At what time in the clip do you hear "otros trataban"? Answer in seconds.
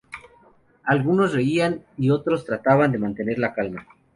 2.09-2.91